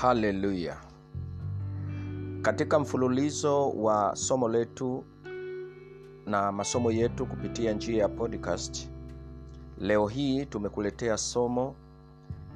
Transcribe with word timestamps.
haleluya 0.00 0.76
katika 2.42 2.78
mfululizo 2.78 3.70
wa 3.70 4.16
somo 4.16 4.48
letu 4.48 5.04
na 6.26 6.52
masomo 6.52 6.90
yetu 6.92 7.26
kupitia 7.26 7.72
njia 7.72 8.02
ya 8.02 8.08
podcast 8.08 8.90
leo 9.78 10.06
hii 10.06 10.46
tumekuletea 10.46 11.16
somo 11.16 11.74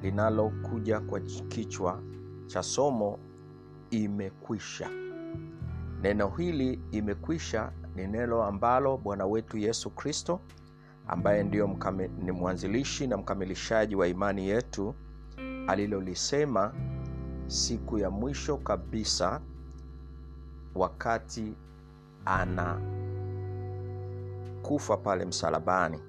linalokuja 0.01 0.99
kwa 0.99 1.19
kichwa 1.19 2.01
cha 2.47 2.63
somo 2.63 3.19
imekwisha. 3.89 4.89
Neno 6.01 6.27
hili 6.27 6.79
imekwisha 6.91 7.71
ni 7.95 8.07
neno 8.07 8.43
ambalo 8.43 8.97
bwana 8.97 9.25
wetu 9.25 9.57
yesu 9.57 9.89
kristo 9.89 10.39
ambaye 11.07 11.43
ndiyo 11.43 11.67
mkame, 11.67 12.07
ni 12.07 12.31
mwanzilishi 12.31 13.07
na 13.07 13.17
mkamilishaji 13.17 13.95
wa 13.95 14.07
imani 14.07 14.47
yetu 14.49 14.95
alilolisema 15.67 16.73
siku 17.51 17.97
ya 17.97 18.09
mwisho 18.09 18.57
kabisa 18.57 19.41
wakati 20.75 21.53
ana 22.25 22.81
kufa 24.61 24.97
pale 24.97 25.25
msalabani. 25.25 25.99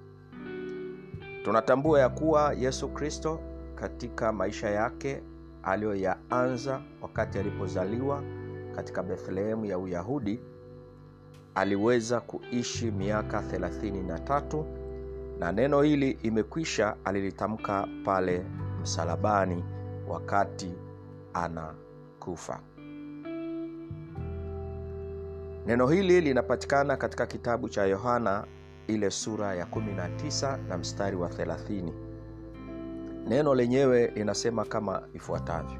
Tunatambua 1.44 2.00
ya 2.00 2.08
kuwa 2.08 2.52
yesu 2.54 2.88
kristo 2.88 3.40
katika 3.74 4.32
maisha 4.32 4.70
yake 4.70 5.22
aliyoyaanza 5.62 6.80
wakati 7.00 7.38
alipozaliwa 7.38 8.22
katika 8.76 9.02
bethlehemu 9.02 9.64
ya 9.64 9.78
uyahudi 9.78 10.40
aliweza 11.54 12.20
kuishi 12.20 12.90
miaka 12.90 13.40
33 13.40 14.64
na 15.38 15.52
neno 15.52 15.82
hili 15.82 16.10
imekwisha 16.10 16.96
alilitamka 17.04 17.88
pale 18.04 18.44
msalabani 18.82 19.64
wakati 20.08 20.74
anakufa. 21.34 22.60
Neno 25.66 25.86
hili 25.88 26.20
linapatikana 26.20 26.96
katika 26.96 27.26
kitabu 27.26 27.68
cha 27.68 27.84
yohana 27.84 28.44
ile 28.86 29.10
sura 29.10 29.54
ya 29.54 29.64
19 29.64 30.68
na 30.68 30.78
mstari 30.78 31.16
wa 31.16 31.28
30 31.28 31.92
neno 33.28 33.54
lenyewe 33.54 34.06
linasema 34.06 34.64
kama 34.64 35.02
ifuatavyo. 35.14 35.78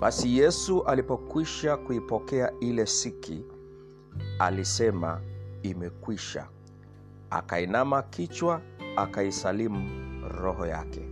Basi 0.00 0.38
yesu 0.38 0.82
alipokwisha 0.82 1.76
kuipokea 1.76 2.52
ile 2.60 2.86
siki 2.86 3.44
alisema 4.38 5.20
imekwisha. 5.62 6.48
Akainama 7.30 8.02
kichwa 8.02 8.60
akaisalimu 8.96 9.90
roho 10.28 10.66
yake 10.66 11.05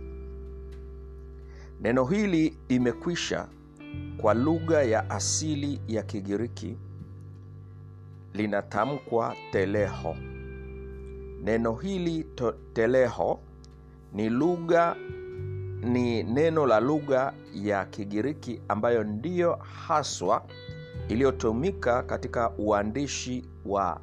neno 1.81 2.05
hili 2.05 2.57
imekwisha 2.69 3.47
kwa 4.17 4.33
lugha 4.33 4.83
ya 4.83 5.09
asili 5.09 5.81
ya 5.87 6.03
kigiriki 6.03 6.77
linatamkwa 8.33 9.35
teleho. 9.51 10.15
Neno 11.43 11.73
hili 11.73 12.23
to, 12.23 12.51
teleho 12.73 13.39
ni 14.13 14.29
lugha 14.29 14.95
ni 15.81 16.23
neno 16.23 16.65
la 16.65 16.79
lugha 16.79 17.33
ya 17.53 17.85
kigiriki 17.85 18.61
ambayo 18.67 19.03
ndiyo 19.03 19.53
haswa 19.87 20.45
iliyotumika 21.09 22.03
katika 22.03 22.49
uandishi 22.49 23.45
wa 23.65 24.01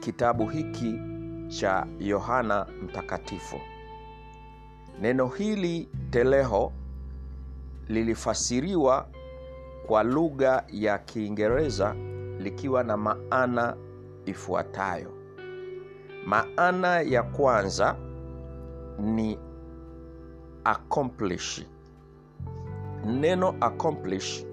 kitabu 0.00 0.46
hiki 0.46 0.94
cha 1.48 1.86
yohana 2.00 2.66
mtakatifu 2.82 3.60
neno 5.00 5.26
hili 5.28 5.88
teleho 6.10 6.72
lilifasiriwa 7.88 9.08
kwa 9.86 10.02
lugha 10.02 10.64
ya 10.72 10.98
kiingereza 10.98 11.94
likiwa 12.38 12.84
na 12.84 12.96
maana 12.96 13.76
ifuatayo. 14.26 15.12
Maana 16.26 17.00
ya 17.00 17.22
kwanza 17.22 17.96
ni 18.98 19.38
accomplish. 20.64 21.64
Neno 23.04 23.54
accomplish 23.60 24.46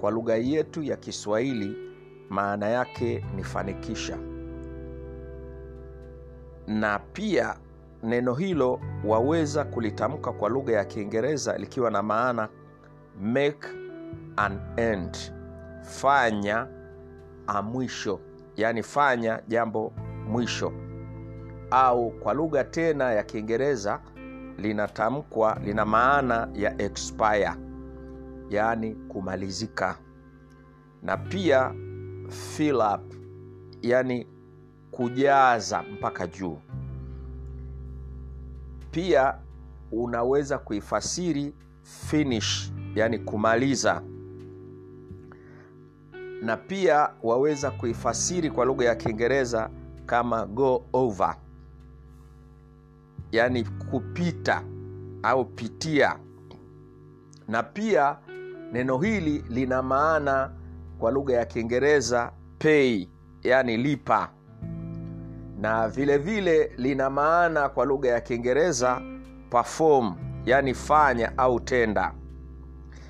kwa 0.00 0.10
lugha 0.10 0.36
yetu 0.36 0.82
ya 0.82 0.96
kiswahili 0.96 1.76
maana 2.30 2.68
yake 2.68 3.24
ni 3.36 3.44
fanikisha. 3.44 4.18
Na 6.66 6.98
pia 6.98 7.56
neno 8.04 8.34
hilo 8.34 8.80
waweza 9.04 9.64
kulitamka 9.64 10.32
kwa 10.32 10.48
lugha 10.48 10.72
ya 10.72 10.84
kiingereza 10.84 11.58
likiwa 11.58 11.90
na 11.90 12.02
maana 12.02 12.48
make 13.20 13.68
an 14.36 14.60
end 14.76 15.16
fanya 15.82 16.66
amwisho 17.46 18.10
mwisho 18.12 18.20
yaani 18.56 18.82
fanya 18.82 19.42
jambo 19.48 19.92
mwisho. 20.28 20.72
Au 21.70 22.10
kwa 22.10 22.34
lugha 22.34 22.64
tena 22.64 23.12
ya 23.12 23.22
kiingereza 23.22 24.00
linatamkwa 24.58 25.58
lina 25.64 25.84
maana 25.84 26.48
ya 26.54 26.82
expire 26.82 27.50
yaani 28.50 28.94
kumalizika. 28.94 29.98
Na 31.02 31.16
pia 31.16 31.74
fill 32.28 32.76
up 32.76 33.14
yaani 33.82 34.26
kujaza 34.90 35.82
mpaka 35.82 36.26
juu 36.26 36.58
pia 38.94 39.34
unaweza 39.92 40.58
kuifasiri 40.58 41.54
finish 41.82 42.72
yani 42.94 43.18
kumaliza. 43.18 44.02
Na 46.42 46.56
pia 46.56 47.10
waweza 47.22 47.70
kuifasiri 47.70 48.50
kwa 48.50 48.64
lugha 48.64 48.84
ya 48.84 48.94
kiingereza 48.94 49.70
kama 50.06 50.46
go 50.46 50.84
over. 50.92 51.36
Yani 53.32 53.64
kupita 53.64 54.62
au 55.22 55.44
pitia. 55.44 56.18
Na 57.48 57.62
pia 57.62 58.18
neno 58.72 58.98
hili 58.98 59.44
lina 59.50 59.82
maana 59.82 60.50
kwa 60.98 61.10
lugha 61.10 61.34
ya 61.34 61.44
kiingereza 61.44 62.32
pay 62.58 63.06
yani 63.42 63.76
lipa 63.76 64.30
na 65.64 65.88
vile 65.88 66.18
vile 66.18 66.72
lina 66.76 67.10
maana 67.10 67.68
kwa 67.68 67.84
lugha 67.84 68.08
ya 68.08 68.20
kiingereza 68.20 69.00
perform 69.50 70.14
yani 70.44 70.74
fanya 70.74 71.38
au 71.38 71.60
tenda. 71.60 72.14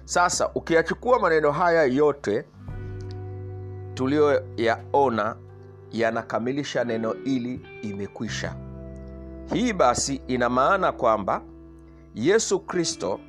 Sasa 0.05 0.49
ukiyachukua 0.55 1.19
maneno 1.19 1.53
haya 1.53 1.85
yote 1.85 2.45
tuliyoyaona 3.95 5.37
yanakamilisha 5.93 6.85
neno 6.85 7.13
hili 7.13 7.61
imekwisha. 7.83 8.55
Hii 9.55 9.73
basi 9.73 10.21
ina 10.27 10.49
maana 10.49 10.93
kwamba 10.93 11.43
yesu 12.15 12.61
kristo 12.61 13.21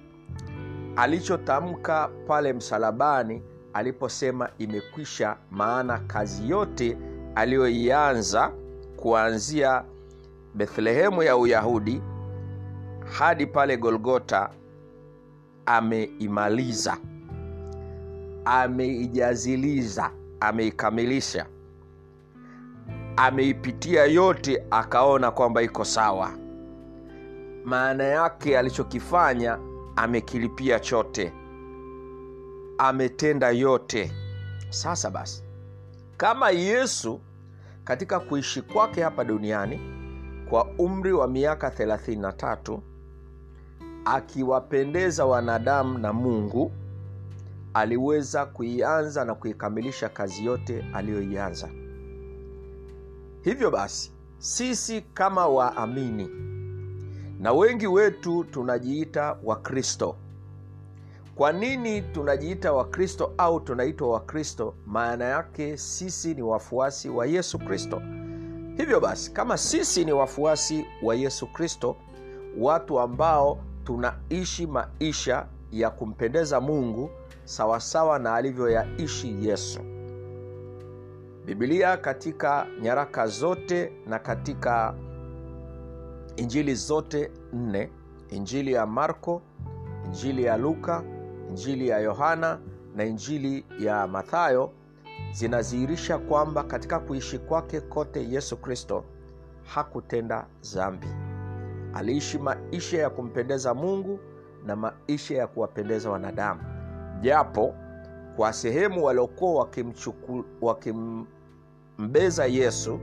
alichotamka 0.96 2.10
pale 2.28 2.54
msalabani 2.54 3.42
aliposema 3.74 4.50
imekwisha 4.58 5.38
maana 5.52 6.00
kazi 6.00 6.50
yote 6.50 6.98
aliyoianza 7.36 8.52
kuanzia 8.98 9.84
bethlehemu 10.54 11.24
ya 11.24 11.38
uyahudi 11.38 12.02
hadi 13.18 13.46
pale 13.46 13.78
golgota 13.78 14.50
ameimaliza 15.66 16.98
ameijaziliza 18.46 20.12
ameikamilisha 20.40 21.46
ameipitia 23.18 24.06
yote 24.06 24.66
akaona 24.72 25.32
kwamba 25.32 25.62
iko 25.62 25.86
sawa. 25.86 26.32
Maana 27.66 28.04
yake 28.04 28.58
alichokifanya 28.60 29.60
amekilipia 29.96 30.80
chote 30.80 31.34
ametenda 32.78 33.50
yote. 33.50 34.12
Sasa 34.70 35.10
basi 35.12 35.44
kama 36.18 36.50
yesu 36.50 37.20
katika 37.86 38.20
kuishi 38.20 38.62
kwake 38.62 39.04
hapa 39.04 39.24
duniani 39.24 39.80
kwa 40.50 40.66
umri 40.78 41.14
wa 41.14 41.28
miaka 41.28 41.70
33 41.70 42.80
akiwapendeza 44.06 45.26
wanadamu 45.26 45.98
na 45.98 46.14
mungu 46.14 46.72
aliweza 47.74 48.46
kuianza 48.46 49.26
na 49.26 49.36
kuikamilisha 49.36 50.10
kazi 50.10 50.46
yote 50.46 50.86
aliyoianza. 50.94 51.70
Hivyo 53.44 53.72
basi 53.72 54.12
sisi 54.38 55.02
kama 55.02 55.48
waamini 55.48 56.30
na 57.40 57.54
wengi 57.54 57.88
wetu 57.88 58.44
tunajiita 58.44 59.38
wakristo 59.44 60.16
kwa 61.36 61.52
nini 61.52 62.02
tunajiita 62.02 62.74
wakristo 62.74 63.34
au 63.38 63.60
tunaitwa 63.60 64.10
wakristo? 64.10 64.74
Maana 64.86 65.26
yake 65.26 65.78
sisi 65.78 66.34
ni 66.34 66.42
wafuasi 66.42 67.10
wa 67.10 67.26
yesu 67.26 67.60
kristo. 67.60 68.02
Hivyo 68.78 69.00
basi 69.00 69.32
kama 69.32 69.58
sisi 69.58 70.06
ni 70.06 70.12
wafuasi 70.12 70.86
wa 71.04 71.16
yesu 71.16 71.48
kristo 71.48 71.96
watu 72.60 73.00
ambao 73.00 73.58
tunaishi 73.84 74.68
maisha 74.68 75.46
ya 75.72 75.90
kumpendeza 75.90 76.62
mungu 76.62 77.10
sawasawa 77.44 78.20
na 78.20 78.36
alivyoyaishi 78.36 79.48
yesu. 79.48 79.80
Bibilia 81.46 81.98
katika 81.98 82.68
nyaraka 82.82 83.28
zote 83.28 83.92
na 84.08 84.20
katika 84.20 84.96
injili 86.36 86.76
zote 86.76 87.32
nne 87.54 87.90
injili 88.30 88.74
ya 88.74 88.86
marko 88.86 89.42
injili 90.06 90.44
ya 90.44 90.58
luka 90.58 91.04
injili 91.50 91.88
ya 91.88 92.00
yohana 92.00 92.60
na 92.96 93.04
injili 93.06 93.66
ya 93.80 94.08
mathayo 94.08 94.72
zinazihirisha 95.32 96.18
kwamba 96.18 96.64
katika 96.64 97.00
kuishi 97.00 97.40
kwake 97.40 97.82
kote 97.82 98.30
yesu 98.30 98.58
kristo 98.58 99.04
hakutenda 99.64 100.46
zambi 100.62 101.08
aliishi 101.96 102.38
maisha 102.38 102.98
ya 103.02 103.10
kumpendeza 103.10 103.74
mungu 103.74 104.20
na 104.66 104.76
maisha 104.76 105.36
ya 105.38 105.48
kuwapendeza 105.48 106.10
wanadamu. 106.10 106.62
Japo 107.22 107.76
kwa 108.36 108.54
sehemu 108.54 109.04
waliokuwa 109.06 109.70
wakimbeza 110.62 112.46
yesu 112.46 113.00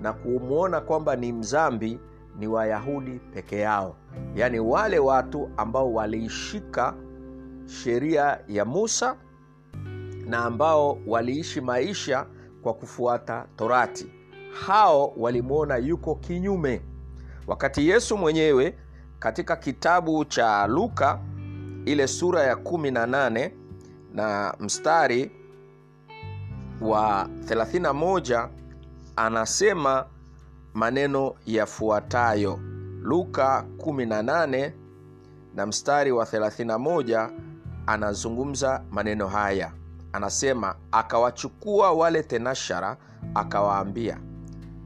na 0.00 0.12
kumwona 0.12 0.80
kwamba 0.80 1.16
ni 1.16 1.32
mzambi 1.32 2.00
ni 2.38 2.46
wayahudi 2.46 3.10
peke 3.34 3.58
yao. 3.58 3.96
Yaani 4.34 4.60
wale 4.60 4.98
watu 4.98 5.50
ambao 5.56 5.92
waliishika 5.94 6.94
sheria 7.66 8.38
ya 8.48 8.64
musa 8.64 9.16
na 10.26 10.38
ambao 10.44 10.98
waliishi 11.06 11.60
maisha 11.60 12.26
kwa 12.62 12.74
kufuata 12.74 13.46
torati. 13.56 14.06
Hao 14.66 15.12
walimwona 15.16 15.76
yuko 15.76 16.14
kinyume. 16.14 16.82
Wakati 17.46 17.88
yesu 17.88 18.16
mwenyewe 18.16 18.78
katika 19.18 19.56
kitabu 19.56 20.24
cha 20.24 20.66
luka 20.66 21.20
ile 21.84 22.06
sura 22.06 22.42
ya 22.42 22.54
18 22.54 23.50
na 24.14 24.54
mstari 24.60 25.30
wa 26.80 27.28
31 27.46 28.48
anasema 29.16 30.06
maneno 30.74 31.34
yafuatayo. 31.46 32.60
Luka 33.02 33.66
18 33.78 34.72
na 35.54 35.66
mstari 35.66 36.12
wa 36.12 36.24
31 36.24 37.30
anazungumza 37.86 38.82
maneno 38.90 39.26
haya. 39.28 39.72
Anasema 40.12 40.74
akawachukua 40.92 41.92
wale 41.92 42.22
tenashara 42.22 42.96
akawaambia 43.34 44.18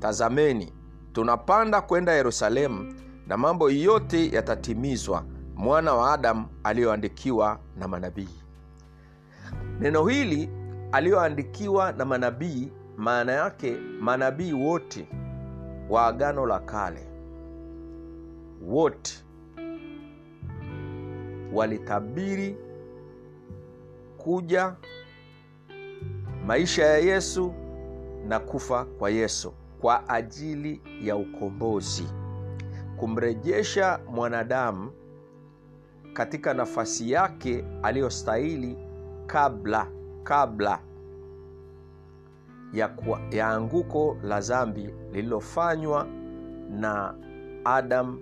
tazameni 0.01 0.73
tunapanda 1.13 1.81
kwenda 1.81 2.13
yerusalemu 2.13 2.95
na 3.27 3.37
mambo 3.37 3.71
yote 3.71 4.31
yatatimizwa 4.31 5.25
mwana 5.57 5.95
wa 5.95 6.13
adamu 6.15 6.47
aliyoandikiwa 6.65 7.59
na 7.79 7.89
manabii 7.89 8.29
neno 9.81 10.07
hili 10.07 10.51
aliyoandikiwa 10.93 11.93
na 11.93 12.05
manabii 12.05 12.73
maana 12.97 13.33
yake 13.33 13.77
manabii 14.01 14.53
wote 14.53 15.09
wa 15.91 16.07
agano 16.07 16.47
la 16.47 16.59
kale 16.61 17.07
wote 18.67 19.25
walitabiri 21.53 22.57
kuja 24.19 24.75
maisha 26.47 26.85
ya 26.85 26.99
yesu 26.99 27.53
na 28.29 28.41
kufa 28.41 28.85
kwa 28.85 29.11
yesu 29.11 29.53
kwa 29.81 30.09
ajili 30.09 30.81
ya 31.03 31.17
ukombozi. 31.17 32.09
Kumrejesha 32.97 34.01
mwanadamu 34.11 34.91
katika 36.13 36.55
nafasi 36.55 37.11
yake 37.11 37.65
aliyostahili 37.83 38.77
kabla 39.27 39.87
kabla 40.23 40.79
ya, 42.73 42.89
kwa, 42.89 43.21
ya 43.31 43.49
anguko 43.49 44.17
la 44.23 44.41
zambi 44.41 44.91
lililofanywa 45.13 46.07
na 46.71 47.15
adam 47.65 48.21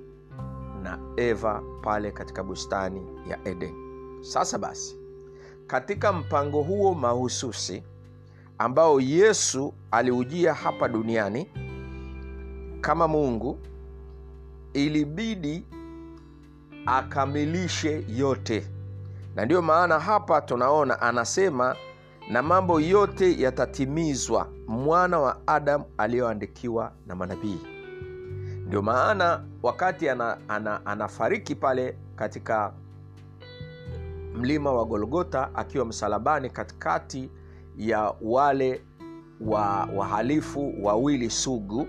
na 0.83 0.99
eva 1.17 1.63
pale 1.83 2.11
katika 2.13 2.43
bustani 2.45 3.07
ya 3.31 3.49
eden. 3.49 3.75
Sasa 4.21 4.59
basi 4.59 5.06
katika 5.67 6.13
mpango 6.13 6.63
huo 6.63 6.95
mahususi 6.95 7.83
ambao 8.59 9.01
yesu 9.01 9.75
aliujia 9.91 10.55
hapa 10.55 10.89
duniani 10.89 11.47
kama 12.81 13.09
mungu 13.09 13.59
ilibidi 14.73 15.65
akamilishe 16.87 18.05
yote. 18.09 18.67
Na 19.35 19.45
ndiyo 19.45 19.63
maana 19.63 19.99
hapa 20.01 20.41
tunaona 20.41 21.01
anasema 21.03 21.77
na 22.31 22.43
mambo 22.43 22.81
yote 22.81 23.41
yatatimizwa 23.41 24.49
mwana 24.67 25.19
wa 25.19 25.47
adamu 25.47 25.85
aliyoandikiwa 25.99 26.93
na 27.07 27.15
manabii. 27.15 27.59
Ndio 28.67 28.83
maana 28.83 29.45
wakati 29.63 30.09
ana, 30.09 30.39
ana, 30.49 30.87
anafariki 30.87 31.55
pale 31.55 31.97
katika 32.17 32.73
mlima 34.37 34.73
wa 34.73 34.85
golgota 34.85 35.55
akiwa 35.55 35.85
msalabani 35.85 36.51
katikati 36.51 37.31
ya 37.77 38.15
wale 38.23 38.83
wa 39.41 39.89
wahalifu 39.97 40.75
wawili 40.83 41.31
sugu 41.31 41.87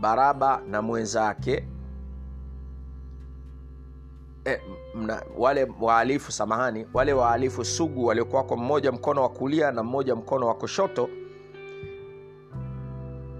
baraba 0.00 0.62
na 0.68 0.82
mwenzake. 0.82 1.64
E, 4.44 4.60
mna, 4.94 5.22
wale 5.38 5.68
wahalifu 5.80 6.32
samahani 6.32 6.86
wale 6.94 7.12
wahalifu 7.12 7.64
sugu 7.64 8.06
waliokuwako 8.06 8.56
mmoja 8.56 8.92
mkono 8.92 9.22
wa 9.22 9.28
kulia 9.28 9.72
na 9.72 9.82
mmoja 9.82 10.16
mkono 10.16 10.46
wa 10.46 10.54
kushoto 10.54 11.08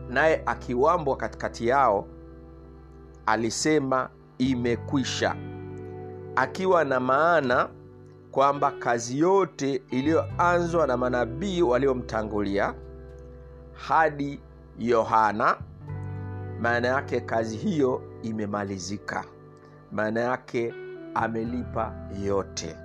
naye 0.08 0.42
akiwambwa 0.46 1.16
katikati 1.16 1.68
yao 1.68 2.06
alisema 3.26 4.10
imekwisha 4.38 5.36
akiwa 6.36 6.84
na 6.84 7.00
maana 7.00 7.68
kwamba 8.30 8.70
kazi 8.70 9.18
yote 9.18 9.82
iliyoanzwa 9.90 10.86
na 10.86 10.96
manabii 10.96 11.62
waliomtangulia 11.62 12.74
hadi 13.72 14.40
yohana 14.78 15.56
maana 16.60 16.88
yake 16.88 17.20
kazi 17.20 17.56
hiyo 17.56 18.02
imemalizika. 18.22 19.25
Maana 19.92 20.20
yake 20.20 20.75
amelipa 21.14 21.92
yote 22.25 22.76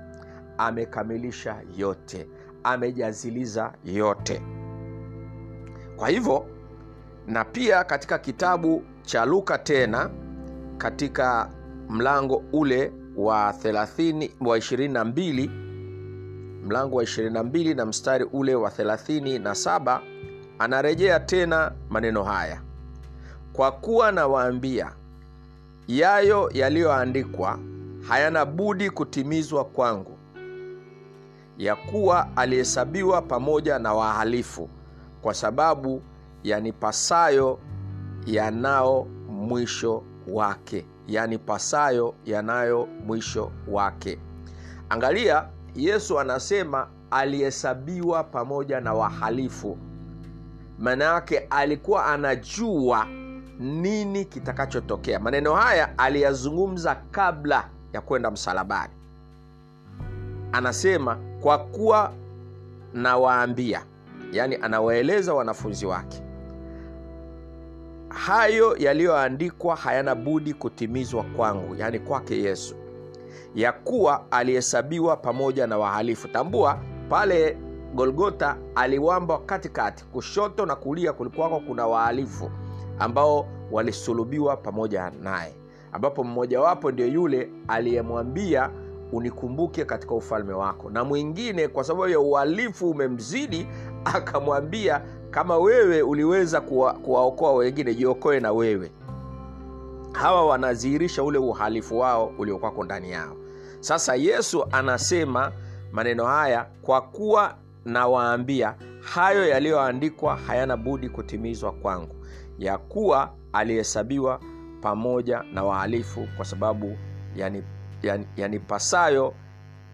amekamilisha 0.58 1.62
yote 1.78 2.28
amejaziliza 2.64 3.74
yote. 3.86 4.42
Kwa 5.96 6.10
hivyo 6.10 6.46
na 7.28 7.46
pia 7.46 7.84
katika 7.84 8.18
kitabu 8.20 8.84
cha 9.02 9.26
luka 9.26 9.58
tena 9.58 10.10
katika 10.78 11.50
mlango 11.90 12.44
ule 12.54 12.92
wa 13.18 13.52
30 13.64 14.30
wa 14.42 14.58
22 14.58 15.50
mlango 16.66 16.96
wa 16.98 17.04
22 17.04 17.76
na 17.76 17.86
mstari 17.86 18.26
ule 18.34 18.56
wa 18.56 18.70
37 18.70 20.00
anarejea 20.60 21.20
tena 21.20 21.72
maneno 21.90 22.24
haya. 22.24 22.62
Kwa 23.54 23.72
kuwa 23.72 24.12
nawaambia 24.12 24.92
yayo 25.88 26.50
yaliyoandikwa 26.54 27.60
hayana 28.08 28.46
budi 28.46 28.90
kutimizwa 28.90 29.66
kwangu 29.66 30.18
ya 31.58 31.76
kuwa 31.76 32.38
alihesabiwa 32.38 33.22
pamoja 33.22 33.80
na 33.80 33.94
wahalifu 33.94 34.70
kwa 35.22 35.34
sababu 35.34 36.02
yanipasayo 36.44 37.60
yanao 38.26 39.08
mwisho 39.30 40.04
wake 40.28 40.86
yanipasayo 41.08 42.16
yanayo 42.26 42.88
mwisho 43.06 43.52
wake. 43.68 44.20
Angalia 44.90 45.46
yesu 45.76 46.20
anasema 46.20 46.88
alihesabiwa 47.12 48.24
pamoja 48.24 48.80
na 48.82 48.94
wahalifu. 48.94 49.78
Maana 50.80 51.06
yake 51.06 51.38
alikuwa 51.50 52.06
anajua 52.06 53.08
nini 53.60 54.26
kitakachotokea. 54.26 55.20
Maneno 55.20 55.54
haya 55.56 55.98
aliyazungumza 55.98 56.96
kabla 57.12 57.70
ya 57.94 58.02
kwenda 58.02 58.32
msalabani. 58.32 58.94
Anasema 60.52 61.18
kwa 61.42 61.58
kuwa 61.58 62.12
nawaambia 62.94 63.86
yaani 64.32 64.56
anawaeleza 64.56 65.34
wanafunzi 65.34 65.86
wake 65.86 66.25
hayo 68.16 68.76
yaliyoandikwa 68.78 69.76
hayana 69.76 70.16
budi 70.16 70.54
kutimizwa 70.54 71.24
kwangu 71.24 71.76
yaani 71.76 72.00
kwake 72.00 72.42
yesu. 72.42 72.76
Ya 73.56 73.72
kuwa 73.72 74.32
alihesabiwa 74.32 75.18
pamoja 75.18 75.68
na 75.68 75.78
wahalifu. 75.78 76.28
Tambua 76.28 76.80
pale 77.10 77.58
golgota 77.96 78.58
aliwamba 78.76 79.38
katikati 79.38 80.06
kushoto 80.06 80.66
na 80.66 80.76
kulia 80.76 81.14
kulikuwako 81.14 81.60
kuna 81.60 81.88
wahalifu 81.88 82.52
ambao 83.00 83.48
walisulubiwa 83.72 84.58
pamoja 84.58 85.12
naye 85.24 85.54
ambapo 85.92 86.24
mmojawapo 86.24 86.92
ndio 86.92 87.08
yule 87.08 87.50
aliyemwambia 87.68 88.70
unikumbuke 89.12 89.86
katika 89.86 90.16
ufalme 90.16 90.54
wako. 90.54 90.90
Na 90.90 91.04
mwingine 91.04 91.68
kwa 91.68 91.84
sababu 91.84 92.08
ya 92.10 92.20
uhalifu 92.20 92.90
umemzidi 92.90 93.68
akamwambia 94.16 95.02
kama 95.36 95.58
wewe 95.58 96.02
uliweza 96.02 96.62
kuwa, 96.62 96.94
kuwaokoa 96.94 97.54
wengine 97.54 97.96
jiokoe 97.96 98.40
na 98.40 98.52
wewe. 98.52 98.92
Hawa 100.12 100.46
wanadhihirisha 100.46 101.24
ule 101.24 101.38
uhalifu 101.38 102.00
wao 102.00 102.26
uliokwako 102.38 102.84
ndani 102.84 103.12
yao. 103.12 103.36
Sasa 103.80 104.16
yesu 104.16 104.66
anasema 104.72 105.52
maneno 105.92 106.26
haya 106.26 106.66
kwa 106.82 107.02
kuwa 107.02 107.56
nawaambia 107.86 108.76
hayo 109.02 109.48
yaliyoandikwa 109.48 110.36
hayana 110.36 110.78
budi 110.78 111.10
kutimizwa 111.10 111.72
kwangu 111.72 112.16
ya 112.60 112.78
kuwa 112.78 113.34
alihesabiwa 113.54 114.40
pamoja 114.82 115.44
na 115.54 115.64
wahalifu 115.64 116.28
kwa 116.36 116.46
sababu 116.46 116.98
yani, 117.36 117.64
yani, 118.04 118.28
yanipasayo 118.38 119.34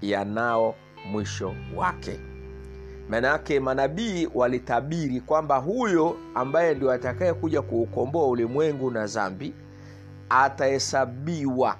yanao 0.02 0.76
mwisho 1.12 1.56
wake 1.76 2.20
maana 3.12 3.28
yake 3.28 3.60
manabii 3.60 4.30
walitabiri 4.34 5.22
kwamba 5.22 5.58
huyo 5.58 6.18
ambaye 6.36 6.74
ndio 6.76 6.92
atakayekuja 6.92 7.62
kuukomboa 7.62 8.28
ulimwengu 8.28 8.92
na 8.92 9.08
dhambi 9.08 9.54
atahesabiwa 10.30 11.76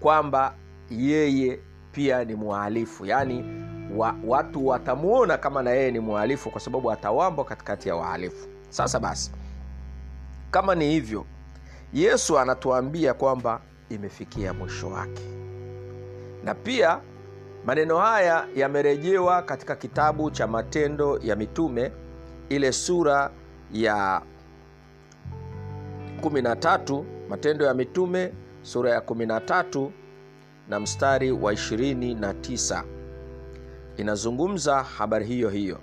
kwamba 0.00 0.54
yeye 0.90 1.60
pia 1.92 2.24
ni 2.24 2.34
mhalifu 2.34 3.06
yaani 3.06 3.44
wa, 3.96 4.14
watu 4.26 4.66
watamwona 4.66 5.38
kama 5.38 5.62
na 5.62 5.70
yeye 5.70 5.90
ni 5.90 6.00
mhalifu 6.00 6.50
kwa 6.50 6.60
sababu 6.60 6.90
atawambwa 6.92 7.44
katikati 7.44 7.88
ya 7.88 7.96
wahalifu. 7.96 8.48
Sasa 8.70 9.00
basi 9.00 9.32
kama 10.50 10.74
ni 10.74 10.90
hivyo 10.90 11.24
yesu 11.92 12.38
anatuambia 12.38 13.14
kwamba 13.14 13.60
imefikia 13.88 14.52
mwisho 14.52 14.88
wake. 14.88 15.22
Na 16.44 16.54
pia 16.54 17.00
maneno 17.64 17.98
haya 17.98 18.46
yamerejewa 18.56 19.42
katika 19.42 19.76
kitabu 19.76 20.30
cha 20.30 20.46
matendo 20.46 21.18
ya 21.18 21.36
mitume 21.36 21.92
ile 22.48 22.72
sura 22.72 23.30
ya 23.72 24.22
13 26.20 27.04
matendo 27.28 27.64
ya 27.64 27.74
mitume 27.74 28.32
sura 28.62 28.90
ya 28.90 29.00
13 29.00 29.90
na 30.68 30.80
mstari 30.80 31.32
wa 31.32 31.52
29 31.52 32.84
inazungumza 33.96 34.82
habari 34.82 35.26
hiyo 35.26 35.48
hiyo. 35.50 35.78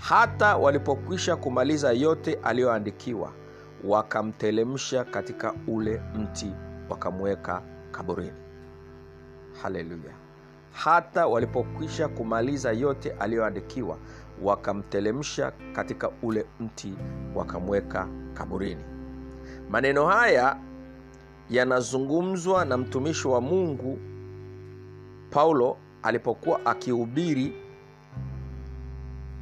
Hata 0.00 0.56
walipokwisha 0.56 1.36
kumaliza 1.36 1.92
yote 1.92 2.34
aliyoandikiwa 2.42 3.32
wakamtelemsha 3.84 5.04
katika 5.04 5.54
ule 5.68 6.02
mti 6.14 6.52
wakamweka 6.88 7.62
kaburini. 7.90 8.32
Haleluya 9.62 10.25
hata 10.84 11.26
walipokwisha 11.26 12.08
kumaliza 12.08 12.72
yote 12.72 13.10
aliyoandikiwa 13.12 13.98
wakamtelemsha 14.42 15.52
katika 15.72 16.10
ule 16.22 16.46
mti 16.60 16.94
wakamweka 17.34 18.08
kaburini. 18.34 18.84
Maneno 19.70 20.06
haya 20.06 20.56
yanazungumzwa 21.50 22.64
na 22.64 22.76
mtumishi 22.76 23.28
wa 23.28 23.40
mungu 23.40 23.98
paulo 25.30 25.76
alipokuwa 26.02 26.66
akihubiri 26.66 27.52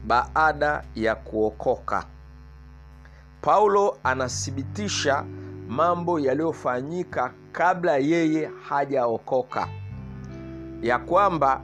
baada 0.07 0.85
ya 0.95 1.15
kuokoka. 1.15 2.07
Paulo 3.41 3.99
anathibitisha 4.05 5.25
mambo 5.69 6.19
yaliyofanyika 6.21 7.33
kabla 7.53 7.97
yeye 7.97 8.51
hajaokoka 8.69 9.69
ya 10.85 10.99
kwamba 10.99 11.61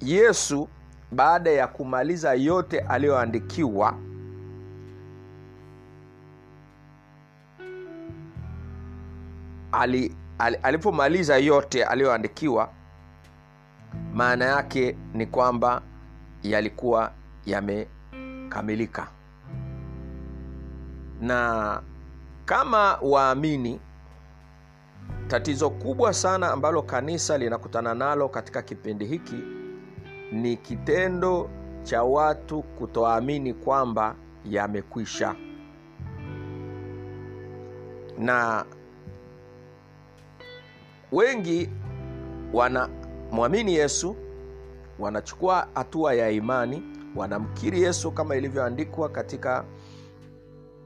yesu 0.00 0.68
baada 1.12 1.50
ya 1.50 1.66
kumaliza 1.66 2.34
yote 2.34 2.80
aliyoandikiwa 2.80 3.94
ali, 9.72 10.16
ali, 10.38 10.56
alipomaliza 10.62 11.36
yote 11.38 11.84
aliyoandikiwa 11.84 12.70
maana 14.14 14.44
yake 14.44 14.96
ni 15.14 15.26
kwamba 15.26 15.82
yalikuwa 16.42 17.12
yamekamilika. 17.46 19.06
Na 21.20 21.80
kama 22.44 22.98
waamini 23.02 23.80
tatizo 25.28 25.70
kubwa 25.70 26.12
sana 26.12 26.50
ambalo 26.50 26.82
kanisa 26.82 27.38
linakutana 27.38 27.94
nalo 27.94 28.28
katika 28.28 28.62
kipindi 28.62 29.04
hiki 29.04 29.38
ni 30.32 30.56
kitendo 30.56 31.50
cha 31.82 32.02
watu 32.04 32.62
kutoamini 32.62 33.54
kwamba 33.54 34.16
yamekwisha. 34.44 35.34
Na 38.18 38.64
wengi 41.12 41.70
wanamwamini 42.52 43.74
yesu 43.74 44.16
wanachukua 44.98 45.68
hatua 45.74 46.14
ya 46.14 46.30
imani 46.30 46.82
wanamkiri 47.16 47.82
yesu 47.82 48.10
kama 48.12 48.36
ilivyoandikwa 48.36 49.08
katika 49.08 49.64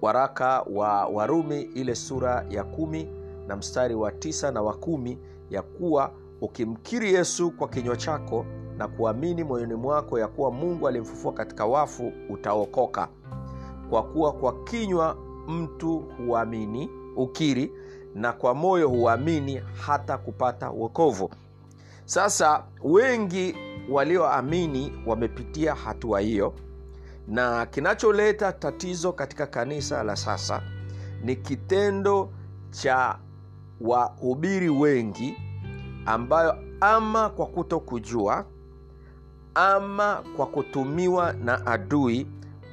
waraka 0.02 0.60
wa 0.60 1.06
warumi 1.06 1.60
ile 1.62 1.94
sura 1.94 2.46
ya 2.50 2.64
kumi 2.64 3.17
na 3.48 3.56
mstari 3.56 3.94
wa 3.94 4.12
tisa 4.12 4.50
na 4.52 4.62
wa 4.62 4.74
kumi 4.74 5.18
ya 5.50 5.62
kuwa 5.62 6.12
ukimkiri 6.40 7.14
yesu 7.14 7.50
kwa 7.50 7.68
kinywa 7.68 7.96
chako 7.96 8.46
na 8.76 8.88
kuamini 8.88 9.44
moyoni 9.44 9.74
mwako 9.74 10.18
ya 10.18 10.28
kuwa 10.28 10.50
mungu 10.50 10.88
alimfufua 10.88 11.32
katika 11.32 11.66
wafu 11.66 12.12
utaokoka. 12.30 13.08
Kwa 13.90 14.02
kuwa 14.02 14.32
kwa 14.32 14.64
kinywa 14.64 15.16
mtu 15.48 15.98
huamini 15.98 16.90
ukiri 17.16 17.72
na 18.14 18.32
kwa 18.32 18.54
moyo 18.54 18.88
huamini 18.88 19.62
hata 19.86 20.18
kupata 20.18 20.70
uokovu 20.70 21.30
sasa 22.04 22.64
wengi 22.84 23.54
walioamini 23.90 24.92
wamepitia 25.06 25.74
hatua 25.74 26.20
hiyo 26.20 26.54
na 27.28 27.66
kinacholeta 27.66 28.52
tatizo 28.52 29.12
katika 29.12 29.46
kanisa 29.46 30.02
la 30.02 30.16
sasa 30.16 30.62
ni 31.24 31.36
kitendo 31.36 32.30
cha 32.70 33.18
wahubiri 33.80 34.68
wengi 34.68 35.34
ambayo 36.06 36.54
ama 36.80 37.30
kwa 37.30 37.46
kuto 37.46 37.80
kujua 37.80 38.44
ama 39.54 40.22
kwa 40.36 40.46
kutumiwa 40.46 41.32
na 41.32 41.66
adui 41.66 42.26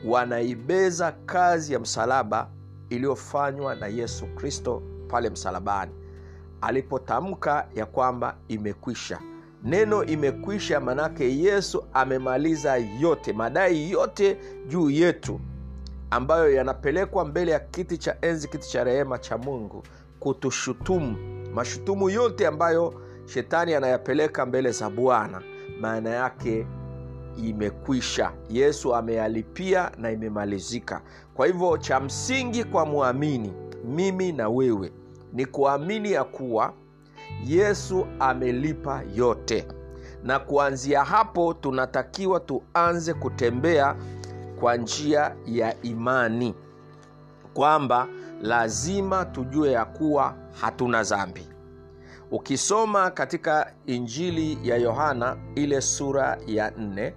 wanaibeza 0.05 1.11
kazi 1.11 1.73
ya 1.73 1.79
msalaba 1.79 2.49
iliyofanywa 2.89 3.75
na 3.75 3.87
yesu 3.87 4.25
kristo 4.25 4.81
pale 5.07 5.29
msalabani. 5.29 5.91
Alipotamka 6.61 7.67
ya 7.75 7.85
kwamba 7.85 8.35
imekwisha. 8.47 9.19
Neno 9.63 10.03
imekwisha 10.03 10.79
manake 10.79 11.37
yesu 11.37 11.85
amemaliza 11.93 12.75
yote 12.99 13.33
madai 13.33 13.91
yote 13.91 14.37
juu 14.67 14.89
yetu 14.89 15.39
ambayo 16.11 16.53
yanapelekwa 16.53 17.25
mbele 17.25 17.51
ya 17.51 17.59
kiti 17.59 17.97
cha 17.97 18.17
enzi 18.21 18.47
kiti 18.47 18.69
cha 18.69 18.83
rehema 18.83 19.17
cha 19.17 19.37
mungu 19.37 19.83
kutushutumu. 20.35 21.15
Mashutumu 21.53 22.09
yote 22.09 22.47
ambayo 22.47 22.93
shetani 23.25 23.73
anayapeleka 23.73 24.45
mbele 24.45 24.71
za 24.71 24.89
bwana 24.89 25.41
maana 25.81 26.09
yake 26.09 26.67
imekwisha. 27.43 28.31
Yesu 28.49 28.95
ameyalipia 28.95 29.91
na 29.97 30.11
imemalizika. 30.11 31.01
Kwa 31.33 31.47
hivyo 31.47 31.77
cha 31.77 31.99
msingi 31.99 32.63
kwa 32.63 32.85
mwamini 32.85 33.53
mimi 33.83 34.31
na 34.31 34.49
wewe 34.49 34.91
ni 35.33 35.45
kuamini 35.45 36.11
ya 36.11 36.23
kuwa 36.23 36.73
yesu 37.45 38.07
amelipa 38.19 39.03
yote. 39.15 39.67
Na 40.23 40.39
kuanzia 40.39 41.03
hapo 41.03 41.53
tunatakiwa 41.53 42.39
tuanze 42.39 43.13
kutembea 43.13 43.95
kwa 44.59 44.77
njia 44.77 45.35
ya 45.45 45.81
imani. 45.81 46.55
Kwamba 47.53 48.07
lazima 48.41 49.25
tujue 49.25 49.71
ya 49.71 49.85
kuwa 49.85 50.35
hatuna 50.61 51.03
dhambi 51.03 51.47
ukisoma 52.31 53.11
katika 53.11 53.73
injili 53.85 54.69
ya 54.69 54.77
yohana 54.77 55.37
ile 55.55 55.81
sura 55.81 56.37
ya 56.47 56.71
nne 56.71 57.13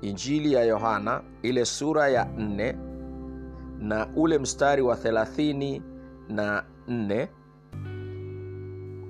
injili 0.00 0.52
ya 0.52 0.64
yohana 0.64 1.22
ile 1.42 1.64
sura 1.64 2.08
ya 2.08 2.24
nne 2.24 2.76
na 3.78 4.08
ule 4.16 4.38
mstari 4.38 4.82
wa 4.82 4.96
thelathini 4.96 5.82
na 6.28 6.64
nne 6.88 7.28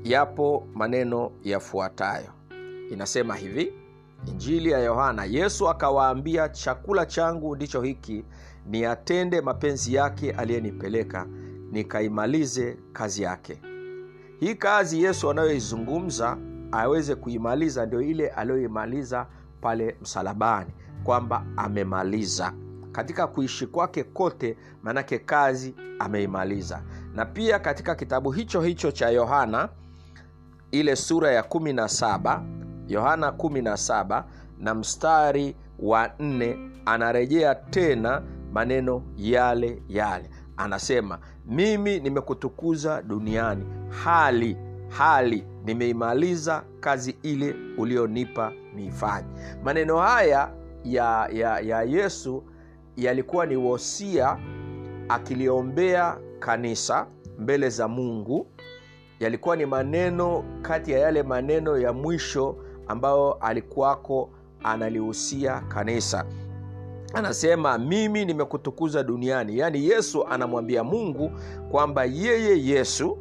yapo 0.04 0.66
maneno 0.74 1.30
yafuatayo. 1.42 2.28
Inasema 2.90 3.34
hivi 3.36 3.72
injili 4.26 4.70
ya 4.70 4.78
yohana 4.78 5.24
yesu 5.24 5.68
akawaambia 5.68 6.48
chakula 6.48 7.06
changu 7.06 7.56
ndicho 7.56 7.82
hiki 7.82 8.24
niatende 8.66 9.40
mapenzi 9.40 9.94
yake 9.94 10.30
aliyenipeleka 10.32 11.26
nikaimalize 11.72 12.76
kazi 12.92 13.22
yake. 13.22 13.60
Hii 14.40 14.54
kazi 14.54 15.02
yesu 15.02 15.30
anayoizungumza 15.30 16.36
aweze 16.72 17.14
kuimaliza 17.14 17.86
ndio 17.86 18.00
ile 18.02 18.28
aliyoimaliza 18.28 19.26
pale 19.60 19.96
msalabani 20.02 20.70
kwamba 21.04 21.44
amemaliza. 21.56 22.52
Katika 22.92 23.26
kuishi 23.26 23.66
kwake 23.66 24.04
kote 24.04 24.56
maanake 24.82 25.18
kazi 25.18 25.74
ameimaliza. 25.98 26.82
Na 27.14 27.24
pia 27.24 27.58
katika 27.58 27.94
kitabu 27.94 28.30
hicho 28.30 28.60
hicho 28.60 28.90
cha 28.92 29.08
yohana 29.10 29.68
ile 30.70 30.96
sura 30.96 31.30
ya 31.30 31.42
17 31.42 32.42
yohana 32.88 33.28
17 33.30 34.24
na 34.58 34.74
mstari 34.74 35.56
wa 35.78 36.06
4 36.06 36.70
anarejea 36.86 37.54
tena 37.54 38.22
maneno 38.52 39.02
yale 39.16 39.82
yale. 39.88 40.30
Anasema 40.56 41.18
mimi 41.46 42.00
nimekutukuza 42.00 43.02
duniani. 43.02 43.64
Hali 44.04 44.56
hali 44.98 45.44
nimeimaliza 45.64 46.64
kazi 46.80 47.16
ile 47.22 47.54
ulionipa 47.78 48.52
niifanye. 48.74 49.28
Maneno 49.64 49.96
haya 49.98 50.50
ya, 50.84 51.28
ya, 51.32 51.60
ya 51.60 51.82
yesu 51.82 52.44
yalikuwa 52.96 53.46
ni 53.46 53.56
wosia 53.56 54.38
akiliombea 55.08 56.16
kanisa 56.38 57.06
mbele 57.38 57.68
za 57.70 57.88
mungu. 57.88 58.46
Yalikuwa 59.20 59.56
ni 59.56 59.66
maneno 59.66 60.44
kati 60.62 60.92
ya 60.92 60.98
yale 60.98 61.22
maneno 61.22 61.78
ya 61.78 61.92
mwisho 61.92 62.56
ambayo 62.88 63.32
alikuwako 63.32 64.30
analihusia 64.62 65.60
kanisa 65.60 66.24
anasema 67.14 67.78
mimi 67.78 68.24
nimekutukuza 68.24 69.02
duniani. 69.02 69.58
Yaani 69.58 69.84
yesu 69.88 70.26
anamwambia 70.26 70.84
mungu 70.84 71.30
kwamba 71.70 72.04
yeye 72.04 72.64
yesu 72.66 73.18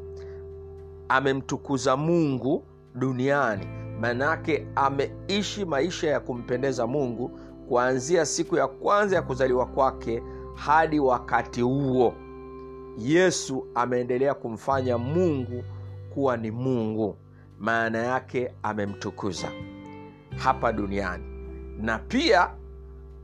amemtukuza 1.09 1.97
mungu 1.97 2.63
duniani. 2.95 3.67
Maanayake 3.99 4.67
ameishi 4.75 5.65
maisha 5.65 6.07
ya 6.09 6.19
kumpendeza 6.19 6.87
mungu 6.87 7.39
kuanzia 7.67 8.25
siku 8.25 8.55
ya 8.55 8.67
kwanza 8.67 9.15
ya 9.15 9.21
kuzaliwa 9.21 9.65
kwake 9.65 10.23
hadi 10.55 10.99
wakati 10.99 11.61
huo. 11.61 12.13
Yesu 12.97 13.67
ameendelea 13.75 14.33
kumfanya 14.33 14.97
mungu 14.97 15.63
kuwa 16.13 16.37
ni 16.37 16.51
mungu. 16.51 17.17
Maana 17.59 17.97
yake 17.97 18.53
amemtukuza 18.63 19.47
hapa 20.37 20.73
duniani. 20.73 21.23
Na 21.81 21.99
pia 21.99 22.49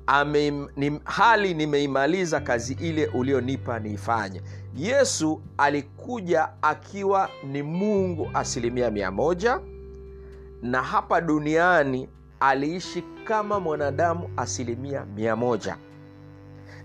ame, 0.07 0.51
ni, 0.75 1.01
hali 1.03 1.53
nimeimaliza 1.53 2.39
kazi 2.39 2.73
ile 2.73 3.05
ulionipa 3.07 3.79
niifanye. 3.79 4.41
Yesu 4.75 5.41
alikuja 5.57 6.49
akiwa 6.61 7.29
ni 7.43 7.63
mungu 7.63 8.29
asilimia 8.33 8.91
mia 8.91 9.11
moja 9.11 9.59
na 10.61 10.83
hapa 10.83 11.21
duniani 11.21 12.09
aliishi 12.39 13.03
kama 13.23 13.59
mwanadamu 13.59 14.29
asilimia 14.37 15.05
mia 15.05 15.35
moja. 15.35 15.77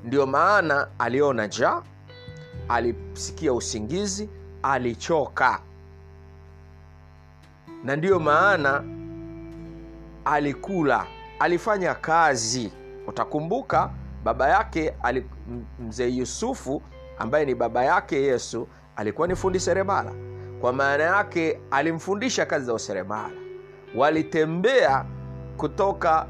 Ndio 0.05 0.27
maana 0.27 0.89
aliona 0.99 1.47
njaa 1.47 1.83
alisikia 2.69 3.53
usingizi 3.53 4.29
alichoka. 4.63 5.61
Na 7.85 7.97
ndiyo 7.97 8.19
maana 8.21 8.85
alikula 10.25 11.07
alifanya 11.39 11.95
kazi 11.95 12.73
utakumbuka 13.07 13.91
baba 14.25 14.49
yake 14.49 14.95
mzee 15.79 16.09
yusufu 16.09 16.83
ambaye 17.19 17.45
ni 17.45 17.55
baba 17.55 17.85
yake 17.85 18.23
yesu 18.23 18.69
alikuwa 18.97 19.29
ni 19.29 19.37
fundi 19.37 19.61
seremala. 19.61 20.13
Kwa 20.61 20.73
maana 20.73 21.05
yake 21.05 21.61
alimfundisha 21.71 22.47
kazi 22.47 22.67
za 22.67 22.75
useremala. 22.75 23.31
Walitembea 23.97 25.05
kutoka 25.57 26.27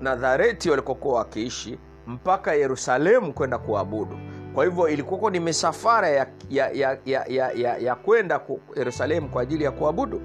nadhareti 0.00 0.70
walikokuwa 0.70 1.14
wakiishi 1.18 1.78
mpaka 2.06 2.54
yerusalemu 2.54 3.32
kwenda 3.32 3.58
kuabudu. 3.58 4.18
Kwa 4.54 4.64
hivyo 4.64 4.88
ilikuwako 4.88 5.30
ni 5.30 5.40
misafara 5.40 6.08
ya, 6.08 6.26
ya, 6.50 6.70
ya, 6.70 6.98
ya, 7.04 7.24
ya, 7.28 7.50
ya, 7.52 7.76
ya 7.76 7.94
kwenda 7.94 8.40
yerusalemu 8.76 9.28
kwa 9.28 9.42
ajili 9.42 9.64
ya 9.64 9.70
kuabudu. 9.70 10.22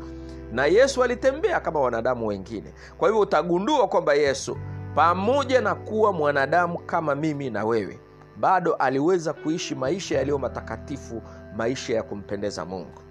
Na 0.51 0.65
yesu 0.65 1.03
alitembea 1.03 1.60
kama 1.60 1.79
wanadamu 1.79 2.27
wengine. 2.27 2.73
Kwa 2.97 3.08
hivyo 3.08 3.21
utagundua 3.21 3.88
kwamba 3.88 4.13
yesu 4.13 4.58
pamoja 4.95 5.62
na 5.62 5.75
kuwa 5.75 6.13
mwanadamu 6.13 6.77
kama 6.77 7.15
mimi 7.15 7.49
na 7.49 7.65
wewe 7.65 7.99
bado 8.38 8.73
aliweza 8.73 9.34
kuishi 9.34 9.75
maisha 9.75 10.17
yaliyo 10.17 10.38
matakatifu 10.38 11.21
maisha 11.55 11.93
ya 11.95 12.03
kumpendeza 12.03 12.65
mungu. 12.65 13.01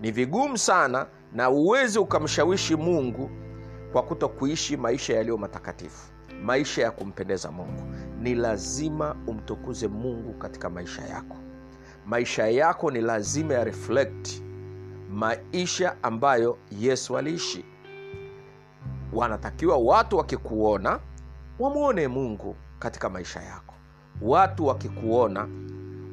Ni 0.00 0.10
vigumu 0.10 0.58
sana 0.58 1.06
na 1.32 1.50
uwezi 1.50 1.98
ukamshawishi 1.98 2.76
mungu 2.76 3.30
kwa 3.92 4.02
kuto 4.02 4.28
kuishi 4.28 4.76
maisha 4.76 5.14
yaliyo 5.16 5.36
matakatifu 5.36 6.10
maisha 6.42 6.82
ya 6.82 6.90
kumpendeza 6.90 7.50
mungu. 7.50 7.82
Ni 8.20 8.34
lazima 8.34 9.16
umtukuze 9.26 9.88
mungu 9.88 10.32
katika 10.32 10.70
maisha 10.70 11.02
yako. 11.02 11.36
Maisha 12.06 12.46
yako 12.48 12.90
ni 12.90 13.00
lazima 13.00 13.54
ya 13.54 13.64
reflect 13.64 14.42
maisha 15.10 15.96
ambayo 16.02 16.58
yesu 16.80 17.18
aliishi. 17.18 17.64
Wanatakiwa 19.12 19.76
watu 19.76 20.16
wakikuona 20.16 21.00
wamwone 21.58 22.08
mungu 22.08 22.56
katika 22.78 23.10
maisha 23.10 23.42
yako. 23.42 23.74
Watu 24.22 24.66
wakikuona 24.66 25.48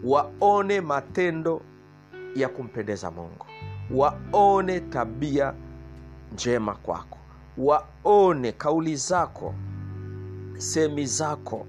waone 0.03 0.81
matendo 0.81 1.61
ya 2.35 2.49
kumpendeza 2.49 3.11
mungu. 3.11 3.45
Waone 3.95 4.79
tabia 4.79 5.53
njema 6.33 6.75
kwako. 6.75 7.17
Waone 7.57 8.51
kauli 8.51 8.95
zako 8.95 9.53
semi 10.57 11.05
zako 11.05 11.65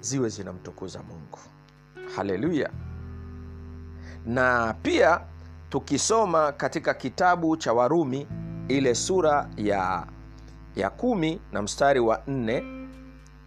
ziwe 0.00 0.28
zinamtukuza 0.28 1.02
mungu. 1.02 1.38
Haleluya. 2.16 2.70
Na 4.26 4.74
pia 4.82 5.20
tukisoma 5.68 6.52
katika 6.52 6.94
kitabu 6.94 7.56
cha 7.56 7.72
warumi 7.72 8.26
ile 8.68 8.94
sura 8.94 9.48
ya 9.56 10.06
ya 10.76 10.90
kumi 10.90 11.40
na 11.52 11.62
mstari 11.62 12.00
wa 12.00 12.22
nne 12.26 12.79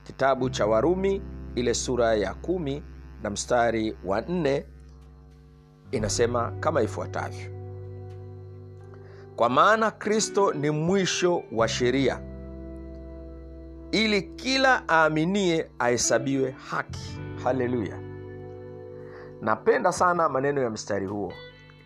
kitabu 0.03 0.49
cha 0.49 0.65
warumi 0.65 1.21
ile 1.55 1.73
sura 1.73 2.13
ya 2.15 2.33
kumi 2.33 2.83
na 3.23 3.29
mstari 3.29 3.97
wa 4.05 4.21
nne 4.21 4.65
inasema 5.91 6.51
kama 6.59 6.81
ifuatavyo. 6.81 7.51
Kwa 9.35 9.49
maana 9.49 9.91
kristo 9.91 10.53
ni 10.53 10.69
mwisho 10.69 11.43
wa 11.51 11.67
sheria 11.67 12.19
ili 13.91 14.21
kila 14.21 14.83
aaminie 14.89 15.69
ahesabiwe 15.79 16.51
haki. 16.69 17.19
Haleluya! 17.43 17.99
Napenda 19.41 19.91
sana 19.91 20.29
maneno 20.29 20.61
ya 20.61 20.69
mstari 20.69 21.05
huo. 21.05 21.33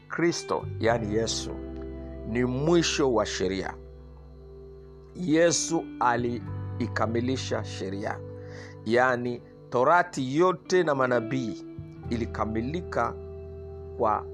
Kristo 0.07 0.65
yaani 0.79 1.15
yesu 1.15 1.51
ni 2.27 2.45
mwisho 2.45 3.13
wa 3.13 3.25
sheria. 3.25 3.73
Yesu 5.15 5.83
aliikamilisha 6.77 7.63
sheria. 7.63 8.19
Yaani 8.85 9.41
torati 9.69 10.37
yote 10.37 10.83
na 10.83 10.95
manabii 10.95 11.65
ilikamilika 12.09 13.13
kwa 13.97 14.25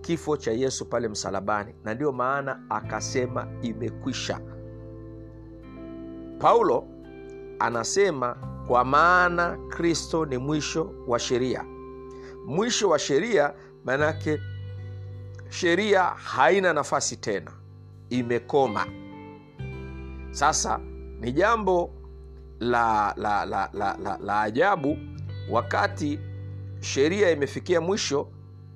kifo 0.00 0.36
cha 0.36 0.52
yesu 0.52 0.86
pale 0.86 1.08
msalabani. 1.08 1.74
Na 1.84 1.94
ndiyo 1.94 2.12
maana 2.12 2.60
akasema 2.70 3.46
imekwisha. 3.62 4.40
Paulo 6.38 6.84
anasema 7.58 8.36
kwa 8.66 8.84
maana 8.84 9.58
kristo 9.68 10.24
ni 10.26 10.38
mwisho 10.38 10.94
wa 11.06 11.18
sheria. 11.18 11.64
Mwisho 12.46 12.88
wa 12.88 12.98
sheria 12.98 13.54
maanake 13.84 14.40
sheria 15.48 16.02
haina 16.02 16.72
nafasi 16.72 17.16
tena. 17.16 17.50
Imekoma. 18.10 18.86
Sasa 20.30 20.80
ni 21.20 21.32
jambo 21.32 21.90
la, 22.60 23.14
la, 23.16 23.44
la, 23.46 23.70
la, 23.72 23.96
la, 24.02 24.18
la 24.24 24.40
ajabu 24.40 24.98
wakati 25.50 26.18
sheria 26.80 27.30
imefikia 27.30 27.80
mwisho 27.80 28.28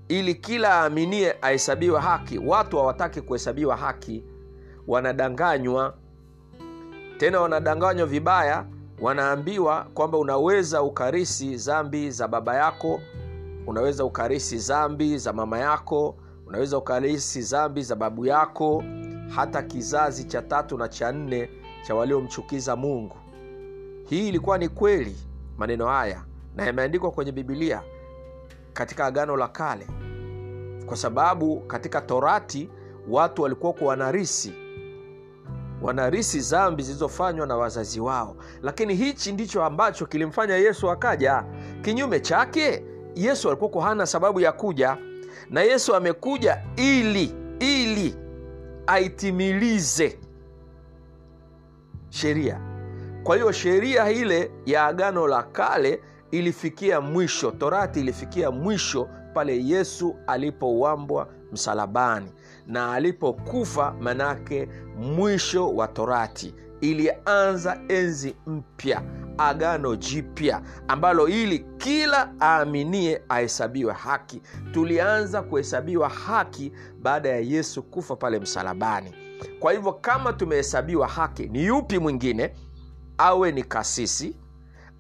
ili 0.09 0.35
kila 0.35 0.75
aaminie 0.75 1.37
ahesabiwe 1.43 2.01
haki. 2.01 2.39
Watu 2.39 2.77
hawataki 2.77 3.21
kuhesabiwa 3.21 3.77
haki 3.77 4.25
wanadanganywa. 4.89 5.95
Tena 7.19 7.41
wanadanganywa 7.41 8.07
vibaya 8.07 8.65
wanaambiwa 9.01 9.85
kwamba 9.95 10.19
unaweza 10.19 10.83
ukarisi 10.83 11.57
zambi 11.57 12.11
za 12.11 12.29
baba 12.29 12.57
yako 12.57 13.01
unaweza 13.67 14.05
ukarisi 14.05 14.59
zambi 14.59 15.19
za 15.19 15.33
mama 15.33 15.59
yako 15.59 16.17
unaweza 16.47 16.79
ukarisi 16.79 17.43
zambi 17.43 17.83
za 17.83 17.97
babu 17.97 18.27
yako 18.27 18.85
hata 19.35 19.63
kizazi 19.63 20.25
cha 20.25 20.43
tatu 20.43 20.79
na 20.79 20.89
cha 20.89 21.13
nne 21.13 21.51
cha 21.83 21.95
waliomchukiza 21.95 22.77
mungu. 22.77 23.17
Hii 24.09 24.29
ilikuwa 24.29 24.59
ni 24.59 24.69
kweli 24.69 25.17
maneno 25.59 25.87
haya 25.87 26.23
na 26.57 26.67
yameandikwa 26.67 27.11
kwenye 27.11 27.33
bibilia 27.33 27.83
katika 28.73 29.07
agano 29.07 29.37
la 29.37 29.49
kale. 29.49 29.87
Kwa 30.87 30.97
sababu 30.97 31.61
katika 31.61 32.01
torati 32.01 32.69
watu 33.09 33.43
walikuwako 33.43 33.85
wanarisi. 33.85 34.53
Wanarisi 35.83 36.41
zambi 36.41 36.83
zilizofanywa 36.83 37.47
na 37.47 37.57
wazazi 37.57 38.01
wao. 38.01 38.37
Lakini 38.63 38.95
hichi 38.95 39.33
ndicho 39.33 39.65
ambacho 39.65 40.07
kilimfanya 40.07 40.57
yesu 40.57 40.91
akaja. 40.91 41.45
Kinyume 41.83 42.21
chake 42.21 42.83
yesu 43.15 43.49
alikuwako 43.49 43.81
hana 43.81 44.07
sababu 44.07 44.41
ya 44.41 44.53
kuja. 44.53 44.97
Na 45.51 45.63
yesu 45.63 45.95
amekuja 45.95 46.63
ili 46.77 47.35
ili 47.61 48.15
aitimilize 48.87 50.19
sheria. 52.13 52.61
Kwa 53.23 53.37
hiyo 53.37 53.53
sheria 53.53 54.11
ile 54.11 54.51
ya 54.67 54.87
agano 54.87 55.27
la 55.27 55.43
kale 55.43 56.01
ilifikia 56.31 57.01
mwisho 57.01 57.51
torati 57.51 58.01
ilifikia 58.01 58.51
mwisho 58.51 59.09
pale 59.35 59.65
yesu 59.65 60.17
alipouambwa 60.27 61.29
msalabani. 61.53 62.33
Na 62.67 62.93
alipokufa 62.93 63.93
manake 64.01 64.69
mwisho 64.97 65.75
wa 65.75 65.89
torati 65.89 66.55
ilianza 66.81 67.81
enzi 67.89 68.37
mpya 68.47 69.03
agano 69.39 69.97
jipya 69.97 70.63
ambalo 70.89 71.29
ili 71.29 71.59
kila 71.77 72.33
aaminie 72.41 73.23
ahesabiwe 73.29 73.93
haki. 73.93 74.43
Tulianza 74.73 75.43
kuhesabiwa 75.43 76.09
haki 76.09 76.73
baada 77.03 77.29
ya 77.29 77.39
yesu 77.41 77.83
kufa 77.83 78.17
pale 78.17 78.39
msalabani 78.39 79.15
kwa 79.61 79.73
hivyo 79.73 79.93
kama 79.93 80.33
tumehesabiwa 80.33 81.09
haki 81.09 81.47
ni 81.49 81.65
yupi 81.65 81.99
mwingine? 81.99 82.55
Awe 83.19 83.53
ni 83.53 83.63
kasisi 83.63 84.37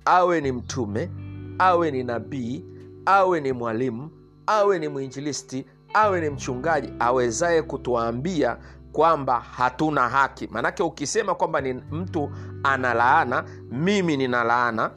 awe 0.04 0.40
ni 0.40 0.52
mtume 0.52 1.10
awe 1.58 1.90
ni 1.90 2.04
nabii 2.04 2.64
awe 3.06 3.40
ni 3.40 3.52
mwalimu 3.52 4.10
awe 4.46 4.78
ni 4.78 4.88
mwinjilisti 4.88 5.66
awe 5.94 6.20
ni 6.20 6.30
mchungaji 6.30 6.92
awezaye 6.98 7.62
kutuambia 7.62 8.56
kwamba 8.92 9.40
hatuna 9.40 10.08
haki. 10.08 10.48
Maanake 10.50 10.82
ukisema 10.82 11.34
kwamba 11.34 11.60
ni 11.60 11.72
mtu 11.72 12.30
ana 12.62 12.94
laana 12.94 13.44
mimi 13.70 14.16
nina 14.16 14.44
laana 14.44 14.90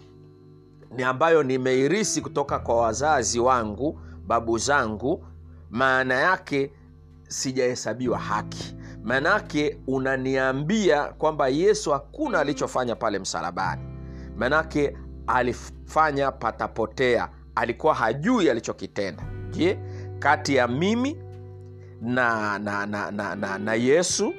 ni 0.95 1.03
ambayo 1.03 1.43
nimeirisi 1.43 2.21
kutoka 2.21 2.59
kwa 2.59 2.75
wazazi 2.81 3.39
wangu 3.39 3.99
babu 4.27 4.57
zangu 4.57 5.25
maana 5.71 6.13
yake 6.13 6.71
sijahesabiwa 7.27 8.19
haki 8.19 8.75
maanake 9.05 9.77
unaniambia 9.87 11.03
kwamba 11.03 11.47
yesu 11.47 11.91
hakuna 11.91 12.39
alichofanya 12.39 12.95
pale 12.95 13.19
msalabani. 13.19 13.81
Manake 14.37 14.97
alifanya 15.27 16.31
patapotea. 16.31 17.29
Alikuwa 17.55 17.93
hajui 17.93 18.49
alichokitenda. 18.49 19.23
Je 19.51 19.79
kati 20.19 20.55
ya 20.55 20.67
mimi 20.67 21.17
na 22.01 22.59
na, 22.59 22.85
na, 22.85 23.11
na, 23.11 23.35
na, 23.35 23.57
na 23.57 23.73
yesu 23.73 24.33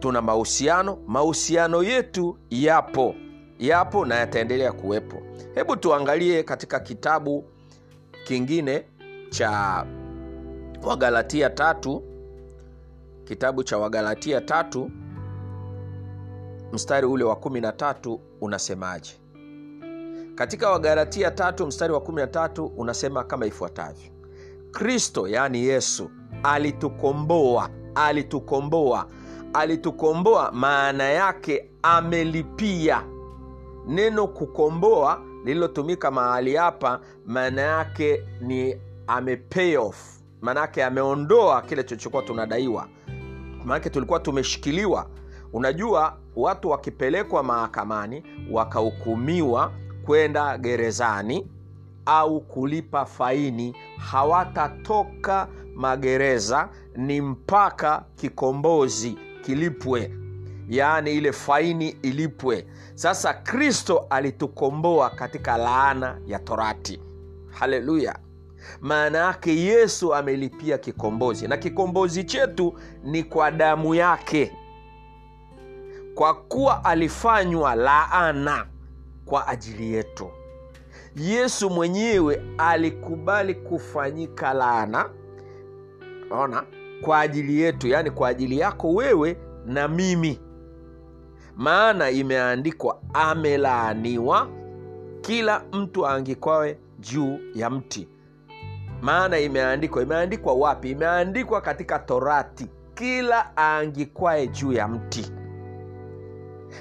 tuna 0.00 0.22
mahusiano? 0.22 0.98
Mahusiano 1.06 1.82
yetu 1.82 2.38
yapo. 2.50 3.14
Yapo 3.58 4.04
na 4.04 4.14
yataendelea 4.14 4.72
kuwepo. 4.72 5.22
Hebu 5.54 5.76
tuangalie 5.76 6.42
katika 6.42 6.80
kitabu 6.80 7.44
kingine 8.24 8.84
cha 9.30 9.86
wagalatia 10.82 11.50
tatu 11.50 12.02
kitabu 13.26 13.62
cha 13.64 13.78
wagalatia 13.78 14.40
tatu 14.40 14.90
mstari 16.72 17.06
ule 17.06 17.24
wa 17.24 17.36
kumi 17.36 17.60
na 17.60 17.72
tatu 17.72 18.20
unasemaje? 18.40 19.10
Katika 20.34 20.70
wagalatia 20.70 21.30
tatu 21.30 21.66
mstari 21.66 21.92
wa 21.92 22.00
kumi 22.00 22.20
na 22.20 22.26
tatu 22.26 22.66
unasema 22.66 23.24
kama 23.24 23.46
ifuatavyo. 23.46 24.10
Kristo 24.70 25.28
yaani 25.28 25.64
yesu 25.64 26.10
alitukomboa 26.42 27.70
alitukomboa 27.94 29.06
alitukomboa 29.54 30.52
maana 30.52 31.04
yake 31.04 31.70
amelipia. 31.82 33.02
Neno 33.86 34.26
kukomboa 34.26 35.20
lililotumika 35.44 36.10
mahali 36.10 36.56
hapa 36.56 37.00
maana 37.26 37.62
yake 37.62 38.22
ni 38.40 38.76
ame 39.06 39.40
off 39.78 40.16
maana 40.40 40.60
yake 40.60 40.84
ameondoa 40.84 41.62
kile 41.62 41.84
chochokuwa 41.84 42.22
tunadaiwa 42.22 42.88
maanake 43.66 43.90
tulikuwa 43.90 44.20
tumeshikiliwa. 44.20 45.06
Unajua 45.52 46.16
watu 46.36 46.70
wakipelekwa 46.70 47.42
mahakamani 47.42 48.22
wakahukumiwa 48.50 49.72
kwenda 50.04 50.58
gerezani 50.58 51.46
au 52.06 52.40
kulipa 52.40 53.04
faini 53.04 53.76
hawatatoka 53.96 55.48
magereza 55.74 56.68
ni 56.96 57.20
mpaka 57.20 58.04
kikombozi 58.16 59.18
kilipwe. 59.42 60.12
Yaani 60.68 61.12
ile 61.14 61.32
faini 61.32 61.88
ilipwe. 61.88 62.66
Sasa 62.94 63.34
kristo 63.34 64.06
alitukomboa 64.10 65.10
katika 65.10 65.56
laana 65.56 66.18
ya 66.26 66.38
torati. 66.38 67.00
Haleluya 67.50 68.18
maana 68.80 69.18
yake 69.18 69.56
yesu 69.60 70.14
amelipia 70.14 70.78
kikombozi. 70.78 71.48
Na 71.48 71.56
kikombozi 71.56 72.24
chetu 72.24 72.74
ni 73.04 73.22
kwa 73.24 73.50
damu 73.50 73.94
yake. 73.94 74.52
Kwa 76.14 76.34
kuwa 76.34 76.84
alifanywa 76.84 77.74
laana 77.74 78.66
kwa 79.24 79.48
ajili 79.48 79.92
yetu. 79.94 80.30
Yesu 81.16 81.70
mwenyewe 81.70 82.42
alikubali 82.58 83.54
kufanyika 83.54 84.52
laana. 84.54 85.10
Ona 86.30 86.64
kwa 87.02 87.20
ajili 87.20 87.60
yetu 87.60 87.88
yaani 87.88 88.10
kwa 88.10 88.28
ajili 88.28 88.58
yako 88.58 88.94
wewe 88.94 89.36
na 89.66 89.88
mimi. 89.88 90.40
Maana 91.56 92.10
imeandikwa 92.10 93.00
amelaaniwa 93.14 94.48
kila 95.20 95.62
mtu 95.72 96.06
aangikwawe 96.06 96.78
juu 97.00 97.38
ya 97.54 97.70
mti 97.70 98.08
maana 99.02 99.38
imeandikwa 99.38 100.02
imeandikwa 100.02 100.54
wapi? 100.54 100.90
Imeandikwa 100.90 101.60
katika 101.60 101.98
torati 101.98 102.66
kila 102.94 103.50
aangikwae 103.56 104.46
juu 104.46 104.72
ya 104.72 104.88
mti. 104.88 105.32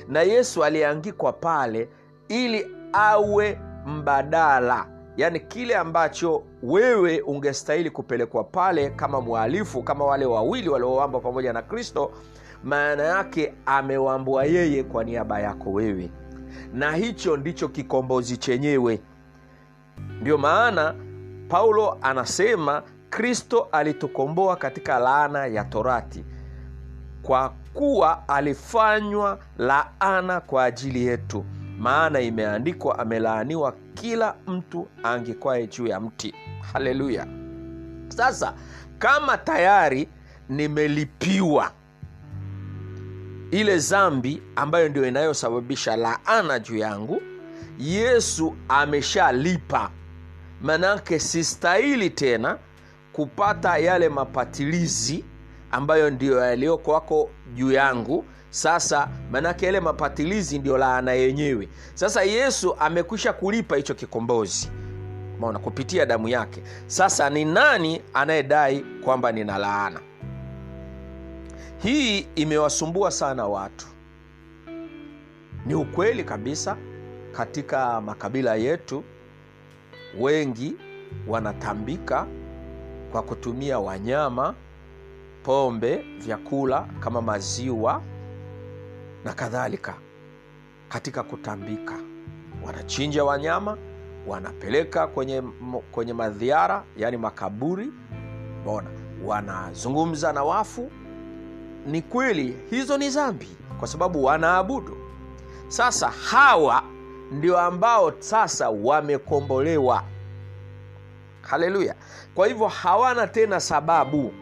Na 0.08 0.22
yesu 0.22 0.64
aliangikwa 0.64 1.34
pale 1.34 1.90
ili 2.28 2.68
awe 2.94 3.60
mbadala 3.86 4.88
yaani 5.18 5.40
kile 5.40 5.76
ambacho 5.76 6.44
wewe 6.64 7.22
ungestahili 7.22 7.90
kupelekwa 7.90 8.44
pale 8.44 8.90
kama 8.90 9.22
mhalifu 9.22 9.84
kama 9.84 10.06
wale 10.06 10.26
wawili 10.26 10.70
waliowambwa 10.70 11.22
pamoja 11.22 11.54
na 11.54 11.62
kristo 11.62 12.12
maana 12.64 13.04
yake 13.04 13.54
amewambwa 13.66 14.46
yeye 14.46 14.84
kwa 14.84 15.04
niaba 15.04 15.40
yako 15.40 15.72
wewe. 15.72 16.12
Na 16.74 16.92
hicho 16.96 17.38
ndicho 17.38 17.68
kikombozi 17.68 18.38
chenyewe. 18.38 19.02
Ndio 20.22 20.38
maana 20.38 20.96
paulo 21.50 21.98
anasema 22.02 22.84
kristo 23.10 23.68
alitukomboa 23.72 24.56
katika 24.56 25.00
laana 25.00 25.46
ya 25.46 25.64
torati 25.64 26.26
kwa 27.22 27.54
kuwa 27.74 28.28
alifanywa 28.30 29.40
laana 29.58 30.40
kwa 30.42 30.64
ajili 30.64 31.06
yetu. 31.06 31.46
Maana 31.80 32.20
imeandikwa 32.20 33.00
amelaaniwa 33.00 33.74
kila 33.94 34.36
mtu 34.48 34.88
angekwaye 35.04 35.68
juu 35.68 35.88
ya 35.88 36.00
mti. 36.00 36.34
Haleluya. 36.74 37.28
Sasa 38.08 38.54
kama 39.00 39.38
tayari 39.38 40.10
nimelipiwa 40.50 41.72
ile 43.52 43.78
zambi 43.78 44.42
ambayo 44.56 44.90
ndio 44.90 45.08
inayosababisha 45.08 45.96
laana 45.96 46.60
juu 46.60 46.78
yangu 46.78 47.22
yesu 47.80 48.56
ameshalipa 48.70 49.90
manake 50.66 51.20
sistahili 51.20 52.10
tena 52.10 52.58
kupata 53.14 53.78
yale 53.78 54.10
mapatilizi 54.10 55.26
ambayo 55.72 56.10
ndiyo 56.10 56.40
yaliyokwako 56.40 57.30
juu 57.54 57.72
yangu. 57.72 58.26
Sasa 58.50 59.10
manake 59.32 59.66
yale 59.66 59.80
mapatilizi 59.80 60.60
ndio 60.60 60.78
laana 60.78 61.14
yenyewe. 61.14 61.70
Sasa 61.94 62.24
yesu 62.24 62.76
amekwisha 62.80 63.34
kulipa 63.34 63.76
hicho 63.76 63.94
kikombozi. 63.94 64.72
Maona 65.40 65.60
kupitia 65.60 66.06
damu 66.06 66.28
yake. 66.28 66.64
Sasa 66.88 67.30
ni 67.30 67.46
nani 67.46 68.02
anayedai 68.14 68.80
kwamba 69.04 69.32
nina 69.32 69.58
laana? 69.58 70.00
Hii 71.78 72.20
imewasumbua 72.36 73.12
sana 73.12 73.46
watu. 73.48 73.88
Ni 75.66 75.76
ukweli 75.76 76.24
kabisa 76.24 76.78
katika 77.32 78.02
makabila 78.02 78.56
yetu 78.56 79.04
wengi 80.20 80.76
wanatambika 81.28 82.28
kwa 83.12 83.24
kutumia 83.24 83.80
wanyama 83.80 84.56
pombe 85.44 86.06
vyakula 86.20 86.88
kama 87.00 87.22
maziwa 87.22 88.02
na 89.26 89.34
kadhalika. 89.34 89.94
Katika 90.90 91.24
kutambika 91.24 91.94
wanachinja 92.66 93.24
wanyama 93.24 93.78
wanapeleka 94.28 95.08
kwenye, 95.08 95.44
kwenye 95.92 96.14
madhiara 96.14 96.84
yaani 96.98 97.18
makaburi. 97.18 97.92
Bona 98.66 98.90
wanazungumza 99.26 100.34
na 100.34 100.44
wafu. 100.44 100.92
Ni 101.88 102.02
kweli 102.02 102.58
hizo 102.70 102.98
ni 102.98 103.10
dhambi 103.10 103.50
kwa 103.80 103.88
sababu 103.88 104.24
wanaabudu. 104.24 104.98
Sasa 105.68 106.10
hawa 106.10 106.84
ndio 107.32 107.60
ambao 107.60 108.14
sasa 108.20 108.70
wamekombolewa. 108.70 110.04
Haleluya. 111.42 111.96
Kwa 112.36 112.48
hivyo 112.48 112.68
hawana 112.68 113.28
tena 113.28 113.60
sababu 113.60 114.34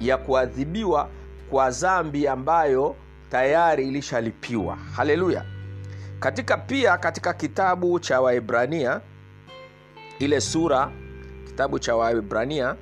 ya 0.00 0.16
kuadhibiwa 0.16 1.08
kwa 1.50 1.70
dhambi 1.70 2.28
ambayo 2.28 2.96
tayari 3.30 3.88
ilishalipiwa. 3.88 4.76
Haleluya. 4.76 5.44
Katika 6.20 6.56
pia 6.56 6.98
katika 6.98 7.32
kitabu 7.34 8.00
cha 8.00 8.20
waibrania 8.20 9.00
ile 10.18 10.40
sura 10.40 10.90
kitabu 11.46 11.78
cha 11.78 11.96
waibrania 11.96 12.76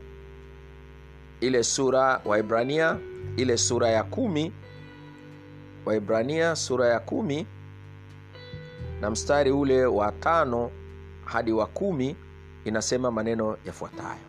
ile 1.41 1.63
sura 1.65 2.21
waibrania 2.25 2.97
ile 3.37 3.57
sura 3.57 3.89
ya 3.89 4.03
kumi 4.05 4.53
waibrania 5.85 6.57
sura 6.57 6.89
ya 6.89 7.01
kumi 7.01 7.47
na 9.01 9.11
mstari 9.11 9.51
ule 9.51 9.87
wa 9.87 10.13
tano 10.13 10.71
hadi 11.25 11.53
wa 11.53 11.67
kumi 11.67 12.17
inasema 12.65 13.11
maneno 13.11 13.57
yafuatayo. 13.65 14.21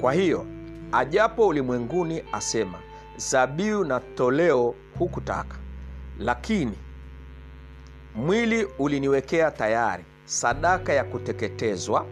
Kwa 0.00 0.12
hiyo 0.12 0.46
ajapo 0.92 1.46
ulimwenguni 1.48 2.22
asema 2.32 2.78
zabiu 3.16 3.84
na 3.84 4.00
toleo 4.00 4.74
hukutaka 4.98 5.56
lakini 6.18 6.78
mwili 8.14 8.68
uliniwekea 8.78 9.50
tayari 9.50 10.04
sadaka 10.24 10.92
ya 10.92 11.04
kuteketezwa 11.04 12.06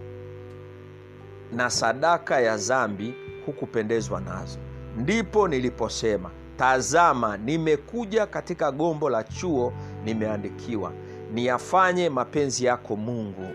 na 1.53 1.71
sadaka 1.71 2.41
ya 2.41 2.57
zambi 2.57 3.15
hukupendezwa 3.47 4.21
nazo. 4.21 4.59
Ndipo 4.97 5.49
niliposema 5.49 6.31
tazama 6.57 7.37
nimekuja 7.37 8.27
katika 8.27 8.73
gombo 8.73 9.11
la 9.11 9.25
chuo 9.25 9.73
nimeandikiwa 10.05 10.93
niyafanye 11.33 12.09
mapenzi 12.11 12.65
yako 12.65 12.97
mungu. 12.97 13.49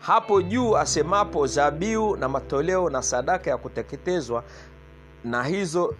Hapo 0.00 0.42
juu 0.42 0.76
asemapo 0.76 1.46
zabiu 1.46 2.16
na 2.16 2.28
matoleo 2.28 2.90
na 2.90 3.02
sadaka 3.02 3.50
ya 3.50 3.56
kuteketezwa 3.56 4.44
na 5.24 5.44
hizo 5.44 5.94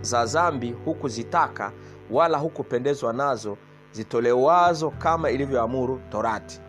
za 0.00 0.26
zambi 0.26 0.72
hukuzitaka 0.84 1.72
wala 2.10 2.38
hukupendezwa 2.38 3.12
nazo 3.12 3.56
zitolewazo 3.92 4.90
kama 4.90 5.30
ilivyoamuru 5.30 6.00
torati. 6.10 6.60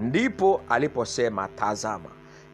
Ndipo 0.00 0.60
aliposema 0.68 1.48
tazama 1.48 2.08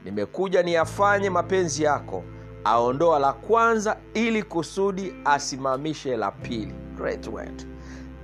nimekuja 0.04 0.62
niyafanye 0.62 1.30
mapenzi 1.30 1.82
yako 1.82 2.24
aondoa 2.64 3.18
la 3.18 3.32
kwanza 3.32 3.96
ili 4.14 4.42
kusudi 4.42 5.14
asimamishe 5.24 6.16
la 6.16 6.30
pili. 6.30 6.74
Great 6.96 7.26
word. 7.26 7.66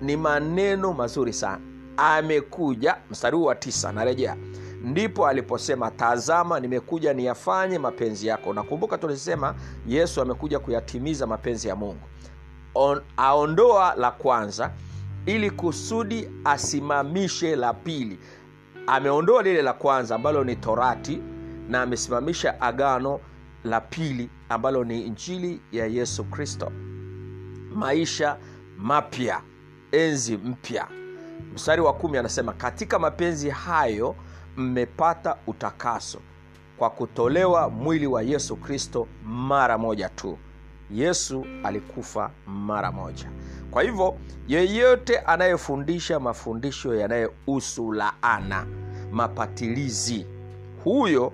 ni 0.03 0.17
maneno 0.17 0.93
mazuri 0.93 1.33
sana 1.33 1.72
amekuja 1.97 2.97
mstari 3.11 3.37
huu 3.37 3.45
wa 3.45 3.55
tisa 3.55 3.93
narejea. 3.93 4.37
Ndipo 4.83 5.27
aliposema 5.29 5.91
tazama 5.91 6.61
nimekuja 6.61 7.15
niyafanye 7.15 7.79
mapenzi 7.79 8.27
yako. 8.27 8.53
Nakumbuka 8.55 8.99
tulisema 8.99 9.55
yesu 9.87 10.21
amekuja 10.21 10.59
kuyatimiza 10.59 11.27
mapenzi 11.27 11.69
ya 11.69 11.77
mungu. 11.77 12.03
On, 12.75 13.01
aondoa 13.17 13.95
la 13.95 14.11
kwanza 14.11 14.71
ili 15.27 15.51
kusudi 15.51 16.29
asimamishe 16.45 17.57
la 17.57 17.75
pili. 17.75 18.19
Ameondoa 18.87 19.43
lile 19.43 19.63
la 19.63 19.73
kwanza 19.73 20.15
ambalo 20.15 20.45
ni 20.45 20.57
torati 20.57 21.21
na 21.69 21.83
amesimamisha 21.83 22.61
agano 22.61 23.21
la 23.65 23.81
pili 23.81 24.31
ambalo 24.49 24.85
ni 24.85 25.03
injili 25.07 25.61
ya 25.73 25.87
yesu 25.87 26.25
kristo. 26.25 26.73
Maisha 27.75 28.37
mapya 28.79 29.41
enzi 29.93 30.37
mpya 30.37 30.89
mstari 31.55 31.81
wa 31.83 31.93
kumi 31.93 32.19
anasema 32.19 32.53
katika 32.53 32.99
mapenzi 32.99 33.51
hayo 33.51 34.17
mmepata 34.57 35.37
utakaso 35.47 36.19
kwa 36.77 36.91
kutolewa 36.91 37.71
mwili 37.71 38.07
wa 38.07 38.23
yesu 38.23 38.57
kristo 38.57 39.07
mara 39.25 39.79
moja 39.79 40.09
tu. 40.09 40.39
Yesu 40.91 41.47
alikufa 41.65 42.31
mara 42.47 42.93
moja. 42.93 43.31
Kwa 43.71 43.83
hivyo 43.83 44.15
yeyote 44.49 45.19
anayefundisha 45.19 46.21
mafundisho 46.21 46.95
yanayohusu 46.95 47.93
laana 47.93 48.67
mapatilizi 49.13 50.27
huyo 50.85 51.33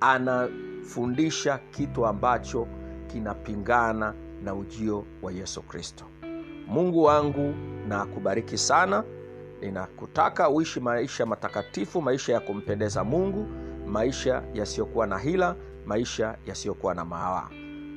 anafundisha 0.00 1.58
kitu 1.70 2.06
ambacho 2.06 2.66
kinapingana 3.06 4.14
na 4.44 4.54
ujio 4.54 5.04
wa 5.22 5.32
yesu 5.32 5.62
kristo 5.62 6.04
mungu 6.70 7.02
wangu 7.02 7.54
na 7.88 8.02
akubariki 8.02 8.58
sana. 8.58 9.04
Ninakutaka 9.60 10.50
uishi 10.50 10.80
maisha 10.80 11.26
matakatifu 11.26 12.02
maisha 12.02 12.32
ya 12.32 12.40
kumpendeza 12.40 13.04
mungu 13.04 13.46
maisha 13.86 14.42
yasiyokuwa 14.54 15.06
na 15.06 15.18
hila 15.18 15.56
maisha 15.86 16.36
yasiyokuwa 16.46 16.94
na 16.94 17.04
mawaa 17.04 17.48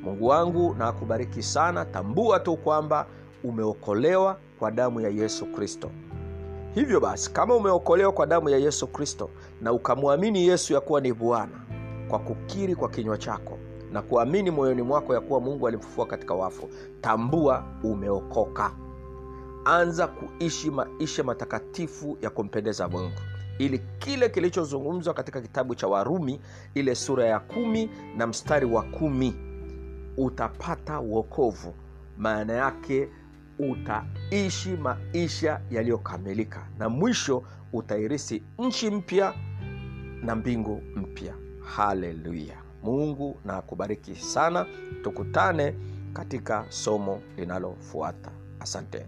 mungu 0.04 0.26
wangu 0.28 0.76
na 0.80 0.88
akubariki 0.88 1.44
sana. 1.44 1.86
Tambua 1.86 2.40
tu 2.40 2.58
kwamba 2.58 3.06
umeokolewa 3.44 4.38
kwa 4.60 4.72
damu 4.72 5.02
ya 5.02 5.10
yesu 5.10 5.46
kristo. 5.46 5.92
Hivyo 6.76 7.00
basi 7.00 7.32
kama 7.34 7.56
umeokolewa 7.56 8.12
kwa 8.12 8.26
damu 8.26 8.50
ya 8.50 8.58
yesu 8.58 8.88
kristo 8.88 9.30
na 9.62 9.72
ukamwamini 9.74 10.48
yesu 10.48 10.74
ya 10.74 10.82
kuwa 10.82 11.02
ni 11.02 11.14
bwana 11.14 11.62
kwa 12.08 12.20
kukiri 12.20 12.76
kwa 12.76 12.90
kinywa 12.90 13.18
chako 13.18 13.58
na 13.94 14.02
kuamini 14.02 14.52
moyoni 14.52 14.82
mwako 14.82 15.14
ya 15.14 15.22
kuwa 15.22 15.40
mungu 15.40 15.68
alimfufua 15.68 16.06
katika 16.06 16.34
wafu. 16.34 16.70
Tambua 17.02 17.64
umeokoka. 17.84 18.72
Anza 19.66 20.08
kuishi 20.08 20.72
maisha 20.72 21.24
matakatifu 21.24 22.18
ya 22.22 22.30
kumpendeza 22.30 22.88
mungu. 22.88 23.16
Ili 23.58 23.80
kile 24.00 24.30
kilichozungumzwa 24.30 25.14
katika 25.14 25.42
kitabu 25.42 25.76
cha 25.76 25.88
warumi 25.88 26.40
ile 26.74 26.96
sura 26.96 27.26
ya 27.26 27.40
kumi 27.40 27.90
na 28.18 28.28
mstari 28.28 28.66
wa 28.66 28.84
kumi 28.84 29.36
utapata 30.18 31.00
uokovu 31.00 31.74
maana 32.18 32.54
yake 32.54 33.10
utaishi 33.60 34.70
maisha 34.70 35.62
yaliyokamilika 35.72 36.68
na 36.80 36.90
mwisho 36.90 37.44
utairisi 37.74 38.44
nchi 38.60 38.90
mpya 38.90 39.34
na 40.24 40.36
mbingu 40.36 40.82
mpya. 40.96 41.34
Haleluya 41.76 42.63
mungu 42.84 43.38
na 43.46 43.58
akubariki 43.58 44.16
sana. 44.16 44.66
Tukutane 45.04 45.76
katika 46.14 46.66
somo 46.70 47.22
linalofuata. 47.38 48.32
Asanteni 48.60 49.06